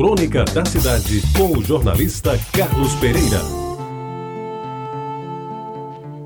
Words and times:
Crônica 0.00 0.44
da 0.44 0.64
Cidade, 0.64 1.22
com 1.36 1.58
o 1.58 1.62
jornalista 1.62 2.30
Carlos 2.56 2.94
Pereira. 2.94 3.38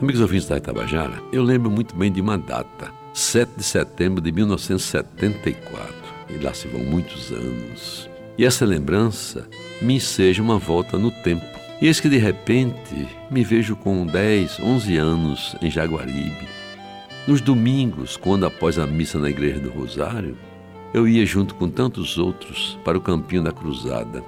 Amigos 0.00 0.22
ouvintes 0.22 0.48
da 0.48 0.56
Itabajara, 0.56 1.22
eu 1.30 1.42
lembro 1.42 1.70
muito 1.70 1.94
bem 1.94 2.10
de 2.10 2.18
uma 2.18 2.38
data, 2.38 2.90
7 3.12 3.58
de 3.58 3.62
setembro 3.62 4.22
de 4.22 4.32
1974. 4.32 5.94
E 6.30 6.42
lá 6.42 6.54
se 6.54 6.66
vão 6.66 6.82
muitos 6.82 7.30
anos. 7.30 8.08
E 8.38 8.46
essa 8.46 8.64
lembrança 8.64 9.46
me 9.82 9.96
enseja 9.96 10.42
uma 10.42 10.58
volta 10.58 10.96
no 10.96 11.10
tempo. 11.10 11.44
E 11.78 11.88
eis 11.88 12.00
que 12.00 12.08
de 12.08 12.16
repente 12.16 13.06
me 13.30 13.44
vejo 13.44 13.76
com 13.76 14.06
10, 14.06 14.60
11 14.60 14.96
anos 14.96 15.56
em 15.60 15.70
Jaguaribe. 15.70 16.48
Nos 17.26 17.42
domingos, 17.42 18.16
quando 18.16 18.46
após 18.46 18.78
a 18.78 18.86
missa 18.86 19.18
na 19.18 19.28
Igreja 19.28 19.60
do 19.60 19.68
Rosário, 19.68 20.38
eu 20.92 21.06
ia 21.06 21.24
junto 21.26 21.54
com 21.54 21.68
tantos 21.68 22.18
outros 22.18 22.78
para 22.84 22.96
o 22.96 23.00
Campinho 23.00 23.42
da 23.42 23.52
Cruzada, 23.52 24.24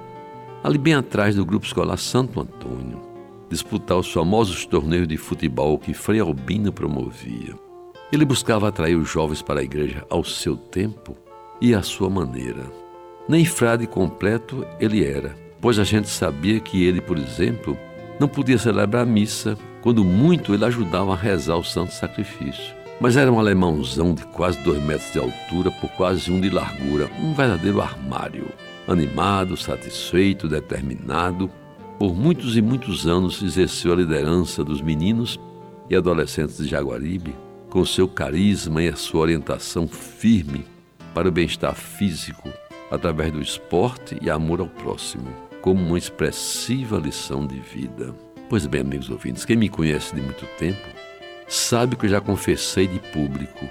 ali 0.63 0.77
bem 0.77 0.93
atrás 0.93 1.35
do 1.35 1.45
Grupo 1.45 1.65
Escolar 1.65 1.97
Santo 1.97 2.39
Antônio, 2.39 3.01
disputar 3.49 3.97
os 3.97 4.11
famosos 4.11 4.65
torneios 4.65 5.07
de 5.07 5.17
futebol 5.17 5.77
que 5.77 5.93
Frei 5.93 6.19
Albino 6.19 6.71
promovia. 6.71 7.55
Ele 8.11 8.25
buscava 8.25 8.67
atrair 8.67 8.95
os 8.95 9.09
jovens 9.09 9.41
para 9.41 9.61
a 9.61 9.63
igreja 9.63 10.05
ao 10.09 10.23
seu 10.23 10.55
tempo 10.55 11.17
e 11.59 11.73
à 11.73 11.81
sua 11.81 12.09
maneira. 12.09 12.65
Nem 13.27 13.45
frade 13.45 13.87
completo 13.87 14.65
ele 14.79 15.05
era, 15.05 15.35
pois 15.59 15.79
a 15.79 15.83
gente 15.83 16.09
sabia 16.09 16.59
que 16.59 16.83
ele, 16.83 16.99
por 16.99 17.17
exemplo, 17.17 17.77
não 18.19 18.27
podia 18.27 18.57
celebrar 18.57 19.03
a 19.03 19.05
missa, 19.05 19.57
quando 19.81 20.03
muito 20.03 20.53
ele 20.53 20.65
ajudava 20.65 21.13
a 21.13 21.15
rezar 21.15 21.55
o 21.55 21.63
santo 21.63 21.93
sacrifício. 21.93 22.80
Mas 23.01 23.17
era 23.17 23.31
um 23.31 23.39
alemãozão 23.39 24.13
de 24.13 24.23
quase 24.27 24.59
dois 24.59 24.79
metros 24.83 25.11
de 25.11 25.17
altura 25.17 25.71
por 25.71 25.89
quase 25.93 26.31
um 26.31 26.39
de 26.39 26.51
largura, 26.51 27.09
um 27.19 27.33
verdadeiro 27.33 27.81
armário. 27.81 28.45
Animado, 28.87 29.57
satisfeito, 29.57 30.47
determinado, 30.47 31.49
por 31.97 32.15
muitos 32.15 32.55
e 32.55 32.61
muitos 32.61 33.07
anos 33.07 33.41
exerceu 33.41 33.93
a 33.93 33.95
liderança 33.95 34.63
dos 34.63 34.83
meninos 34.83 35.39
e 35.89 35.95
adolescentes 35.95 36.57
de 36.57 36.67
Jaguaribe, 36.67 37.33
com 37.71 37.83
seu 37.83 38.07
carisma 38.07 38.83
e 38.83 38.89
a 38.89 38.95
sua 38.95 39.21
orientação 39.21 39.87
firme 39.87 40.63
para 41.11 41.27
o 41.27 41.31
bem-estar 41.31 41.73
físico, 41.73 42.49
através 42.91 43.33
do 43.33 43.41
esporte 43.41 44.15
e 44.21 44.29
amor 44.29 44.59
ao 44.59 44.67
próximo, 44.67 45.27
como 45.59 45.83
uma 45.83 45.97
expressiva 45.97 46.99
lição 46.99 47.47
de 47.47 47.59
vida. 47.59 48.13
Pois 48.47 48.67
bem, 48.67 48.81
amigos 48.81 49.09
ouvintes, 49.09 49.43
quem 49.43 49.55
me 49.55 49.69
conhece 49.69 50.13
de 50.13 50.21
muito 50.21 50.45
tempo 50.59 51.01
sabe 51.51 51.97
que 51.97 52.05
eu 52.05 52.09
já 52.09 52.21
confessei 52.21 52.87
de 52.87 52.97
público. 52.97 53.67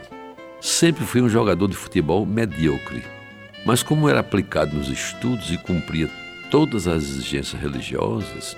Sempre 0.61 1.07
fui 1.07 1.23
um 1.23 1.31
jogador 1.31 1.67
de 1.67 1.75
futebol 1.75 2.27
medíocre, 2.27 3.03
mas 3.65 3.83
como 3.83 4.07
era 4.07 4.21
aplicado 4.21 4.77
nos 4.77 4.91
estudos 4.91 5.51
e 5.51 5.57
cumpria 5.57 6.11
todas 6.51 6.87
as 6.87 7.05
exigências 7.05 7.59
religiosas, 7.59 8.55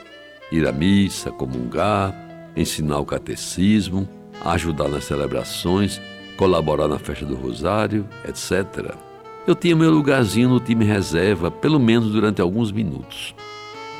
ir 0.50 0.67
à 0.67 0.73
missa, 0.73 1.31
comungar, 1.31 2.12
ensinar 2.56 2.98
o 2.98 3.06
catecismo, 3.06 4.09
ajudar 4.45 4.89
nas 4.89 5.05
celebrações, 5.05 6.00
colaborar 6.37 6.89
na 6.89 6.98
festa 6.98 7.25
do 7.25 7.37
Rosário, 7.37 8.05
etc. 8.28 8.93
Eu 9.47 9.55
tinha 9.55 9.77
meu 9.77 9.93
lugarzinho 9.93 10.48
no 10.48 10.59
time 10.59 10.84
reserva, 10.84 11.48
pelo 11.48 11.78
menos 11.78 12.11
durante 12.11 12.43
alguns 12.43 12.73
minutos. 12.73 13.37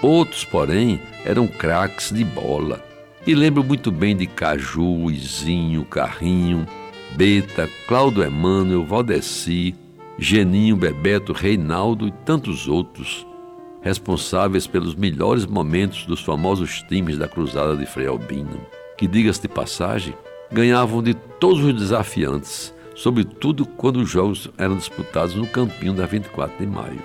Outros, 0.03 0.45
porém, 0.45 1.01
eram 1.25 1.47
craques 1.47 2.11
de 2.11 2.25
bola 2.25 2.92
e 3.27 3.35
lembro 3.35 3.63
muito 3.63 3.91
bem 3.93 4.17
de 4.17 4.27
Caju, 4.27 5.11
Izinho, 5.11 5.85
Carrinho, 5.85 6.67
Beta, 7.13 7.69
Cláudio 7.87 8.25
Emmanuel, 8.25 8.85
Valdeci, 8.85 9.75
Geninho, 10.19 10.77
Bebeto, 10.77 11.33
Reinaldo 11.33 12.09
e 12.09 12.11
tantos 12.25 12.67
outros, 12.67 13.27
responsáveis 13.81 14.67
pelos 14.67 14.95
melhores 14.95 15.47
momentos 15.47 16.05
dos 16.05 16.21
famosos 16.21 16.83
times 16.89 17.17
da 17.17 17.29
Cruzada 17.29 17.77
de 17.77 17.87
Frei 17.87 18.09
Albino, 18.09 18.61
que, 18.97 19.07
diga-se 19.07 19.43
de 19.43 19.49
passagem, 19.49 20.15
ganhavam 20.51 21.03
de 21.03 21.15
todos 21.15 21.65
os 21.65 21.75
desafiantes, 21.75 22.75
sobretudo 22.95 23.65
quando 23.65 23.99
os 23.99 24.11
jogos 24.11 24.51
eram 24.59 24.77
disputados 24.77 25.35
no 25.35 25.47
campinho 25.47 25.93
da 25.93 26.07
24 26.07 26.59
de 26.59 26.67
maio. 26.67 27.01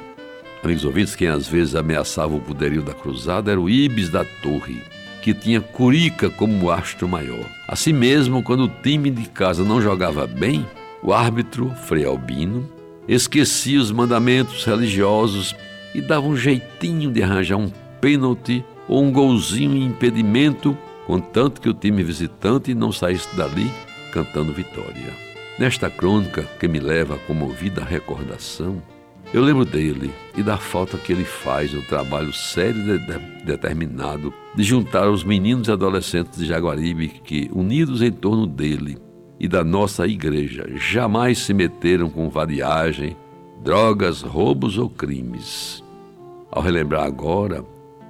Amigos 0.64 0.84
ouvintes, 0.84 1.16
quem 1.16 1.28
às 1.28 1.48
vezes 1.48 1.76
ameaçava 1.76 2.36
o 2.36 2.42
poderio 2.42 2.82
da 2.82 2.94
Cruzada 2.94 3.52
era 3.52 3.62
o 3.62 3.70
Ibis 3.70 4.10
da 4.10 4.26
Torre, 4.42 4.82
que 5.28 5.34
tinha 5.34 5.60
Curica 5.60 6.30
como 6.30 6.72
astro 6.72 7.06
maior. 7.06 7.46
Assim 7.68 7.92
mesmo, 7.92 8.42
quando 8.42 8.64
o 8.64 8.70
time 8.82 9.12
de 9.12 9.28
casa 9.28 9.62
não 9.62 9.82
jogava 9.82 10.26
bem, 10.26 10.66
o 11.04 11.12
árbitro, 11.12 11.70
Frei 11.84 12.06
Albino, 12.06 12.66
esquecia 13.10 13.78
os 13.78 13.92
mandamentos 13.92 14.64
religiosos 14.64 15.54
e 15.94 16.00
dava 16.00 16.26
um 16.26 16.38
jeitinho 16.38 17.12
de 17.12 17.22
arranjar 17.22 17.58
um 17.58 17.70
pênalti 18.00 18.64
ou 18.88 19.04
um 19.04 19.12
golzinho 19.12 19.76
em 19.76 19.88
impedimento, 19.88 20.78
contanto 21.06 21.60
que 21.60 21.68
o 21.68 21.74
time 21.74 22.04
visitante 22.04 22.74
não 22.74 22.94
saísse 22.94 23.36
dali 23.36 23.70
cantando 24.14 24.54
vitória. 24.54 25.12
Nesta 25.60 25.90
crônica 25.90 26.44
que 26.58 26.70
me 26.70 26.80
leva 26.80 27.16
a 27.16 27.20
comovida 27.20 27.84
recordação, 27.84 28.82
eu 29.38 29.44
lembro 29.44 29.64
dele 29.64 30.12
e 30.36 30.42
da 30.42 30.58
falta 30.58 30.98
que 30.98 31.12
ele 31.14 31.24
faz 31.24 31.72
no 31.72 31.84
trabalho 31.84 32.34
sério 32.34 32.82
e 32.82 32.98
de, 32.98 33.06
de, 33.06 33.46
determinado 33.46 34.34
de 34.56 34.64
juntar 34.64 35.08
os 35.08 35.24
meninos 35.24 35.68
e 35.68 35.72
adolescentes 35.72 36.40
de 36.40 36.46
Jaguaribe 36.46 37.08
que, 37.24 37.48
unidos 37.54 38.02
em 38.02 38.12
torno 38.12 38.48
dele 38.48 38.98
e 39.40 39.48
da 39.48 39.64
nossa 39.64 40.08
igreja, 40.08 40.68
jamais 40.76 41.38
se 41.38 41.54
meteram 41.54 42.10
com 42.10 42.32
variagem, 42.32 43.16
drogas, 43.64 44.24
roubos 44.24 44.76
ou 44.80 44.90
crimes. 44.90 45.84
Ao 46.50 46.60
relembrar 46.60 47.04
agora, 47.04 47.64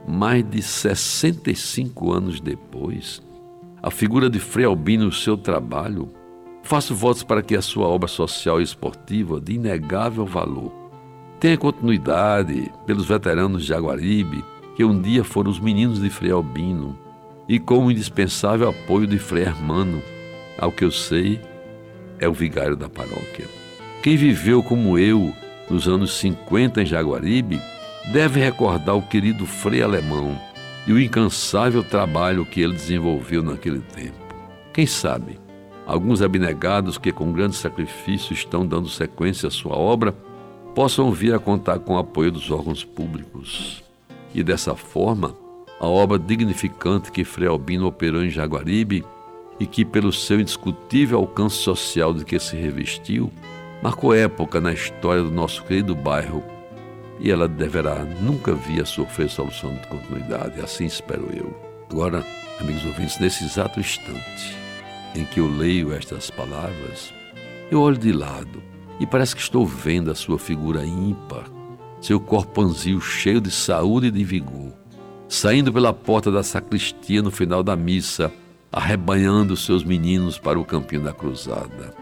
mais 0.07 0.49
de 0.49 0.61
65 0.61 2.13
anos 2.13 2.39
depois, 2.39 3.21
a 3.83 3.91
figura 3.91 4.29
de 4.29 4.39
Frei 4.39 4.65
Albino 4.65 5.03
e 5.03 5.07
o 5.07 5.11
seu 5.11 5.35
trabalho, 5.35 6.09
faço 6.63 6.95
votos 6.95 7.23
para 7.23 7.41
que 7.41 7.57
a 7.57 7.61
sua 7.61 7.85
obra 7.85 8.07
social 8.07 8.61
e 8.61 8.63
esportiva, 8.63 9.41
de 9.41 9.55
inegável 9.55 10.25
valor, 10.25 10.76
tenha 11.39 11.57
continuidade 11.57 12.71
pelos 12.85 13.07
veteranos 13.07 13.61
de 13.61 13.67
Jaguaribe, 13.67 14.43
que 14.75 14.83
um 14.83 14.99
dia 14.99 15.23
foram 15.23 15.51
os 15.51 15.59
meninos 15.59 16.01
de 16.01 16.09
Frei 16.09 16.31
Albino, 16.31 16.97
e 17.47 17.59
com 17.59 17.85
o 17.85 17.91
indispensável 17.91 18.69
apoio 18.69 19.07
de 19.07 19.17
Frei 19.17 19.43
Hermano, 19.43 20.01
ao 20.57 20.71
que 20.71 20.83
eu 20.83 20.91
sei, 20.91 21.39
é 22.19 22.27
o 22.27 22.33
vigário 22.33 22.75
da 22.75 22.89
paróquia. 22.89 23.45
Quem 24.01 24.15
viveu 24.15 24.63
como 24.63 24.97
eu 24.97 25.33
nos 25.69 25.87
anos 25.87 26.17
50 26.17 26.81
em 26.81 26.85
Jaguaribe 26.85 27.61
deve 28.11 28.39
recordar 28.39 28.95
o 28.95 29.01
querido 29.01 29.45
Frei 29.45 29.81
Alemão 29.81 30.39
e 30.87 30.93
o 30.93 30.99
incansável 30.99 31.83
trabalho 31.83 32.45
que 32.45 32.61
ele 32.61 32.73
desenvolveu 32.73 33.43
naquele 33.43 33.79
tempo. 33.79 34.15
Quem 34.73 34.85
sabe, 34.85 35.39
alguns 35.85 36.21
abnegados 36.21 36.97
que 36.97 37.11
com 37.11 37.31
grande 37.31 37.55
sacrifício 37.55 38.33
estão 38.33 38.65
dando 38.65 38.87
sequência 38.87 39.47
à 39.47 39.51
sua 39.51 39.75
obra 39.75 40.15
possam 40.77 41.11
vir 41.11 41.33
a 41.33 41.39
contar 41.39 41.79
com 41.79 41.95
o 41.95 41.97
apoio 41.97 42.31
dos 42.31 42.51
órgãos 42.51 42.83
públicos. 42.83 43.83
E 44.31 44.43
dessa 44.43 44.75
forma, 44.75 45.35
a 45.79 45.87
obra 45.87 46.19
dignificante 46.19 47.11
que 47.11 47.23
Frei 47.23 47.47
Albino 47.47 47.87
operou 47.87 48.23
em 48.23 48.29
Jaguaribe 48.29 49.03
e 49.59 49.65
que, 49.65 49.83
pelo 49.83 50.13
seu 50.13 50.39
indiscutível 50.39 51.17
alcance 51.17 51.55
social 51.55 52.13
de 52.13 52.23
que 52.23 52.37
se 52.37 52.55
revestiu, 52.55 53.31
marcou 53.81 54.13
época 54.13 54.61
na 54.61 54.71
história 54.71 55.23
do 55.23 55.31
nosso 55.31 55.63
querido 55.63 55.95
bairro 55.95 56.43
e 57.19 57.31
ela 57.31 57.47
deverá 57.47 58.05
nunca 58.21 58.53
vir 58.53 58.83
a 58.83 58.85
sofrer 58.85 59.31
solução 59.31 59.73
de 59.73 59.87
continuidade, 59.87 60.61
assim 60.61 60.85
espero 60.85 61.27
eu. 61.35 61.59
Agora, 61.89 62.23
amigos 62.59 62.85
ouvintes, 62.85 63.19
nesse 63.19 63.45
exato 63.45 63.79
instante 63.79 64.55
em 65.15 65.25
que 65.25 65.39
eu 65.39 65.47
leio 65.47 65.91
estas 65.91 66.29
palavras, 66.29 67.11
eu 67.71 67.81
olho 67.81 67.97
de 67.97 68.11
lado 68.11 68.76
e 68.99 69.05
parece 69.05 69.35
que 69.35 69.41
estou 69.41 69.65
vendo 69.65 70.11
a 70.11 70.15
sua 70.15 70.39
figura 70.39 70.85
ímpar, 70.85 71.45
seu 72.01 72.19
corpo 72.19 72.61
anzio 72.61 72.99
cheio 73.01 73.41
de 73.41 73.51
saúde 73.51 74.07
e 74.07 74.11
de 74.11 74.23
vigor, 74.23 74.73
saindo 75.27 75.71
pela 75.71 75.93
porta 75.93 76.31
da 76.31 76.43
sacristia 76.43 77.21
no 77.21 77.31
final 77.31 77.63
da 77.63 77.75
missa, 77.75 78.31
arrebanhando 78.71 79.55
seus 79.55 79.83
meninos 79.83 80.37
para 80.37 80.59
o 80.59 80.65
campinho 80.65 81.03
da 81.03 81.13
cruzada. 81.13 81.93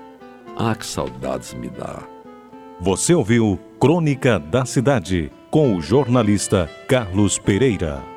Ah, 0.55 0.75
que 0.75 0.85
saudades 0.85 1.53
me 1.53 1.69
dá! 1.69 2.03
Você 2.79 3.13
ouviu 3.13 3.59
Crônica 3.79 4.37
da 4.37 4.65
Cidade 4.65 5.31
com 5.49 5.75
o 5.75 5.81
jornalista 5.81 6.69
Carlos 6.87 7.37
Pereira. 7.37 8.14